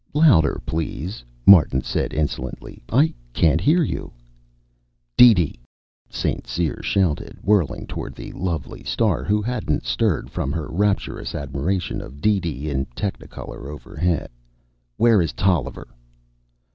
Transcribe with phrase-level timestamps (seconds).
[0.15, 2.81] "Louder, please," Martin said insolently.
[2.91, 4.11] "I can't hear you."
[5.15, 5.59] "DeeDee,"
[6.09, 6.47] St.
[6.47, 12.19] Cyr shouted, whirling toward the lovely star, who hadn't stirred from her rapturous admiration of
[12.19, 14.31] DeeDee in technicolor overhead.
[14.97, 15.87] "Where is Tolliver?"